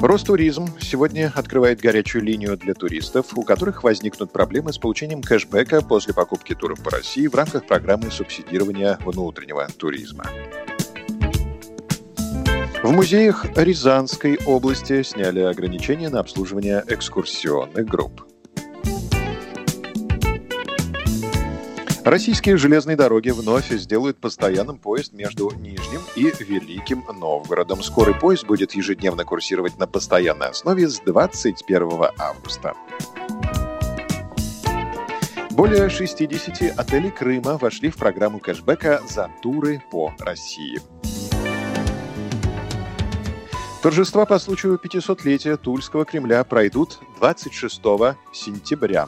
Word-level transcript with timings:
Ростуризм 0.00 0.66
сегодня 0.80 1.30
открывает 1.34 1.80
горячую 1.80 2.24
линию 2.24 2.56
для 2.56 2.72
туристов, 2.72 3.36
у 3.36 3.42
которых 3.42 3.82
возникнут 3.82 4.32
проблемы 4.32 4.72
с 4.72 4.78
получением 4.78 5.20
кэшбэка 5.20 5.82
после 5.82 6.14
покупки 6.14 6.54
туров 6.54 6.82
по 6.82 6.90
России 6.90 7.26
в 7.26 7.34
рамках 7.34 7.66
программы 7.66 8.10
субсидирования 8.10 8.98
внутреннего 9.04 9.68
туризма. 9.76 10.24
В 12.82 12.90
музеях 12.92 13.44
Рязанской 13.54 14.38
области 14.46 15.02
сняли 15.02 15.40
ограничения 15.40 16.08
на 16.08 16.20
обслуживание 16.20 16.82
экскурсионных 16.88 17.84
групп. 17.84 18.29
Российские 22.10 22.56
железные 22.56 22.96
дороги 22.96 23.30
вновь 23.30 23.70
сделают 23.70 24.18
постоянным 24.18 24.78
поезд 24.78 25.12
между 25.12 25.52
Нижним 25.54 26.00
и 26.16 26.32
Великим 26.40 27.04
Новгородом. 27.06 27.84
Скорый 27.84 28.16
поезд 28.16 28.46
будет 28.46 28.72
ежедневно 28.72 29.24
курсировать 29.24 29.78
на 29.78 29.86
постоянной 29.86 30.48
основе 30.48 30.88
с 30.88 30.98
21 30.98 32.06
августа. 32.18 32.74
Более 35.50 35.88
60 35.88 36.76
отелей 36.76 37.12
Крыма 37.12 37.56
вошли 37.58 37.90
в 37.90 37.96
программу 37.96 38.40
кэшбэка 38.40 39.02
за 39.08 39.30
туры 39.40 39.80
по 39.92 40.12
России. 40.18 40.80
Торжества 43.84 44.26
по 44.26 44.40
случаю 44.40 44.80
500-летия 44.82 45.56
Тульского 45.56 46.04
Кремля 46.04 46.42
пройдут 46.42 46.98
26 47.20 47.80
сентября. 48.32 49.06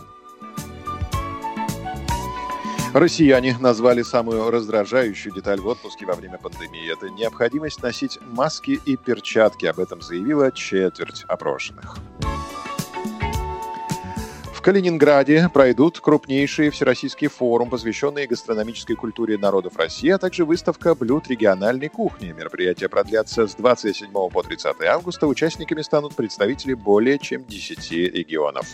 Россияне 2.94 3.56
назвали 3.58 4.02
самую 4.02 4.50
раздражающую 4.50 5.34
деталь 5.34 5.60
в 5.60 5.66
отпуске 5.66 6.04
во 6.04 6.12
время 6.12 6.36
пандемии. 6.36 6.92
Это 6.92 7.08
необходимость 7.08 7.82
носить 7.82 8.18
маски 8.20 8.78
и 8.84 8.96
перчатки. 8.98 9.64
Об 9.64 9.80
этом 9.80 10.02
заявила 10.02 10.52
четверть 10.52 11.24
опрошенных. 11.26 11.96
В 14.52 14.60
Калининграде 14.60 15.48
пройдут 15.52 16.00
крупнейший 16.00 16.68
всероссийский 16.68 17.28
форум, 17.28 17.70
посвященный 17.70 18.26
гастрономической 18.26 18.94
культуре 18.94 19.38
народов 19.38 19.76
России, 19.76 20.10
а 20.10 20.18
также 20.18 20.44
выставка 20.44 20.94
блюд 20.94 21.28
региональной 21.28 21.88
кухни. 21.88 22.32
Мероприятие 22.32 22.90
продлятся 22.90 23.48
с 23.48 23.54
27 23.54 24.12
по 24.12 24.42
30 24.42 24.82
августа. 24.82 25.26
Участниками 25.26 25.80
станут 25.80 26.14
представители 26.14 26.74
более 26.74 27.18
чем 27.18 27.44
10 27.46 27.90
регионов. 27.90 28.66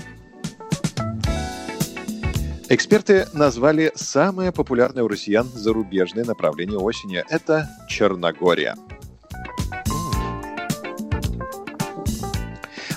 Эксперты 2.71 3.27
назвали 3.33 3.93
самое 3.95 4.53
популярное 4.53 5.03
у 5.03 5.09
россиян 5.09 5.49
зарубежное 5.55 6.27
направление 6.27 6.77
осени. 6.77 7.25
Это 7.31 7.67
Черногория. 7.89 8.77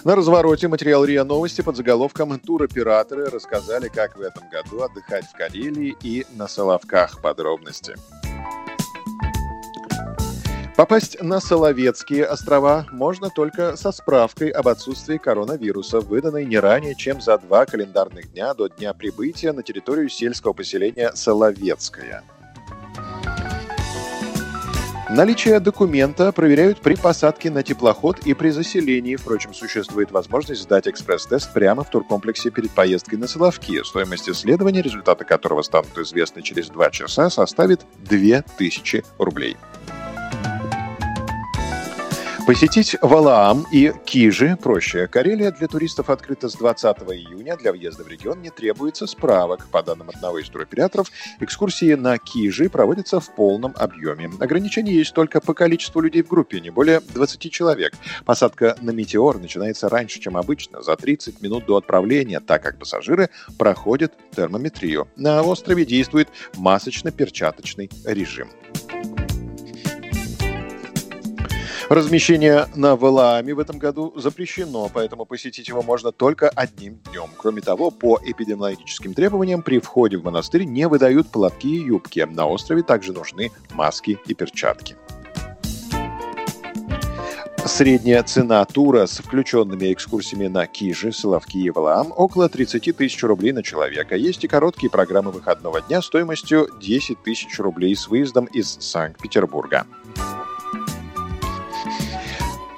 На 0.03 0.15
развороте 0.17 0.67
материал 0.67 1.05
РИА 1.05 1.23
Новости 1.23 1.61
под 1.61 1.77
заголовком 1.77 2.37
«Туроператоры 2.37 3.29
рассказали, 3.29 3.87
как 3.87 4.17
в 4.17 4.21
этом 4.21 4.49
году 4.49 4.81
отдыхать 4.81 5.23
в 5.25 5.37
Карелии 5.37 5.95
и 6.01 6.25
на 6.35 6.49
Соловках». 6.49 7.21
Подробности. 7.21 7.95
Попасть 10.77 11.21
на 11.21 11.39
Соловецкие 11.41 12.25
острова 12.25 12.87
можно 12.91 13.29
только 13.29 13.75
со 13.75 13.91
справкой 13.91 14.49
об 14.49 14.67
отсутствии 14.67 15.17
коронавируса, 15.17 15.99
выданной 15.99 16.45
не 16.45 16.57
ранее, 16.57 16.95
чем 16.95 17.19
за 17.21 17.37
два 17.37 17.65
календарных 17.65 18.31
дня 18.31 18.53
до 18.53 18.67
дня 18.67 18.93
прибытия 18.93 19.51
на 19.51 19.63
территорию 19.63 20.09
сельского 20.09 20.53
поселения 20.53 21.11
Соловецкое. 21.13 22.23
Наличие 25.09 25.59
документа 25.59 26.31
проверяют 26.31 26.79
при 26.79 26.95
посадке 26.95 27.51
на 27.51 27.63
теплоход 27.63 28.19
и 28.19 28.33
при 28.33 28.49
заселении. 28.49 29.17
Впрочем, 29.17 29.53
существует 29.53 30.09
возможность 30.11 30.61
сдать 30.61 30.87
экспресс-тест 30.87 31.51
прямо 31.51 31.83
в 31.83 31.89
туркомплексе 31.89 32.49
перед 32.49 32.71
поездкой 32.71 33.19
на 33.19 33.27
Соловки. 33.27 33.83
Стоимость 33.83 34.29
исследования, 34.29 34.81
результаты 34.81 35.25
которого 35.25 35.63
станут 35.63 35.97
известны 35.97 36.41
через 36.41 36.69
два 36.69 36.89
часа, 36.91 37.29
составит 37.29 37.81
2000 38.05 39.03
рублей. 39.17 39.57
Посетить 42.51 42.97
Валаам 43.01 43.65
и 43.71 43.93
Кижи 44.03 44.57
проще. 44.61 45.07
Карелия 45.07 45.51
для 45.51 45.69
туристов 45.69 46.09
открыта 46.09 46.49
с 46.49 46.55
20 46.55 46.97
июня. 46.97 47.55
Для 47.55 47.71
въезда 47.71 48.03
в 48.03 48.09
регион 48.09 48.41
не 48.41 48.49
требуется 48.49 49.07
справок. 49.07 49.69
По 49.71 49.81
данным 49.81 50.09
одного 50.09 50.37
из 50.37 50.49
туроператоров, 50.49 51.07
экскурсии 51.39 51.93
на 51.93 52.17
Кижи 52.17 52.69
проводятся 52.69 53.21
в 53.21 53.33
полном 53.35 53.73
объеме. 53.77 54.29
Ограничения 54.41 54.91
есть 54.91 55.13
только 55.13 55.39
по 55.39 55.53
количеству 55.53 56.01
людей 56.01 56.23
в 56.23 56.27
группе, 56.27 56.59
не 56.59 56.71
более 56.71 56.99
20 56.99 57.49
человек. 57.53 57.93
Посадка 58.25 58.75
на 58.81 58.91
Метеор 58.91 59.39
начинается 59.39 59.87
раньше, 59.87 60.19
чем 60.19 60.35
обычно, 60.35 60.81
за 60.81 60.97
30 60.97 61.41
минут 61.41 61.65
до 61.67 61.77
отправления, 61.77 62.41
так 62.41 62.63
как 62.63 62.77
пассажиры 62.77 63.29
проходят 63.57 64.11
термометрию. 64.35 65.07
На 65.15 65.41
острове 65.41 65.85
действует 65.85 66.27
масочно-перчаточный 66.57 67.89
режим. 68.03 68.49
Размещение 71.91 72.67
на 72.73 72.95
Валааме 72.95 73.53
в 73.53 73.59
этом 73.59 73.77
году 73.77 74.13
запрещено, 74.15 74.89
поэтому 74.93 75.25
посетить 75.25 75.67
его 75.67 75.81
можно 75.81 76.13
только 76.13 76.47
одним 76.47 77.01
днем. 77.11 77.25
Кроме 77.35 77.59
того, 77.59 77.91
по 77.91 78.17
эпидемиологическим 78.23 79.13
требованиям 79.13 79.61
при 79.61 79.79
входе 79.79 80.15
в 80.15 80.23
монастырь 80.23 80.63
не 80.63 80.87
выдают 80.87 81.27
платки 81.27 81.67
и 81.67 81.83
юбки. 81.83 82.25
На 82.31 82.47
острове 82.47 82.81
также 82.81 83.11
нужны 83.11 83.51
маски 83.73 84.17
и 84.25 84.33
перчатки. 84.33 84.95
Средняя 87.65 88.23
цена 88.23 88.63
тура 88.63 89.05
с 89.05 89.17
включенными 89.17 89.91
экскурсиями 89.91 90.47
на 90.47 90.67
Кижи, 90.67 91.11
Соловки 91.11 91.57
и 91.57 91.69
Валаам 91.71 92.13
около 92.15 92.47
30 92.47 92.95
тысяч 92.95 93.21
рублей 93.21 93.51
на 93.51 93.63
человека. 93.63 94.15
Есть 94.15 94.45
и 94.45 94.47
короткие 94.47 94.89
программы 94.89 95.31
выходного 95.31 95.81
дня 95.81 96.01
стоимостью 96.01 96.69
10 96.79 97.21
тысяч 97.21 97.59
рублей 97.59 97.97
с 97.97 98.07
выездом 98.07 98.45
из 98.45 98.77
Санкт-Петербурга. 98.79 99.85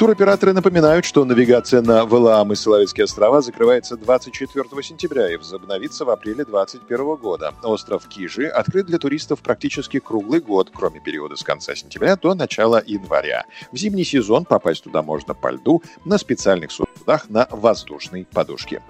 Туроператоры 0.04 0.52
напоминают, 0.52 1.06
что 1.06 1.24
навигация 1.24 1.82
на 1.82 2.06
Валаам 2.06 2.52
и 2.52 2.56
Соловецкие 2.58 3.06
острова 3.06 3.40
закрывается 3.40 3.96
24 3.96 4.66
сентября 4.84 5.32
и 5.32 5.38
возобновится 5.38 6.04
в 6.04 6.10
апреле 6.10 6.44
2021 6.44 7.16
года. 7.16 7.54
Остров 7.64 8.06
Кижи 8.10 8.48
открыт 8.48 8.88
для 8.88 8.98
туристов 8.98 9.40
практически 9.40 10.00
круглый 10.00 10.42
год, 10.42 10.72
кроме 10.76 11.00
периода 11.00 11.38
с 11.38 11.44
конца 11.44 11.74
сентября 11.74 12.18
до 12.18 12.34
начала 12.34 12.84
января. 12.86 13.46
В 13.72 13.78
зимний 13.78 14.04
сезон 14.04 14.44
попасть 14.44 14.84
туда 14.84 15.02
можно 15.04 15.34
по 15.34 15.52
льду 15.52 15.82
на 16.04 16.18
специальных 16.18 16.74
судах 16.74 17.30
на 17.30 17.48
воздушной 17.50 18.28
подушке. 18.30 18.82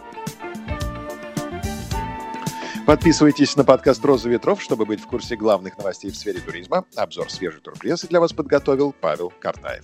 Подписывайтесь 2.87 3.55
на 3.55 3.63
подкаст 3.63 4.03
«Роза 4.03 4.29
ветров», 4.29 4.63
чтобы 4.63 4.87
быть 4.87 4.99
в 4.99 5.05
курсе 5.05 5.35
главных 5.35 5.77
новостей 5.77 6.09
в 6.09 6.15
сфере 6.15 6.39
туризма. 6.39 6.85
Обзор 6.95 7.29
свежей 7.29 7.61
турпрессы 7.61 8.07
для 8.07 8.19
вас 8.19 8.33
подготовил 8.33 8.95
Павел 8.99 9.31
Картаев. 9.39 9.83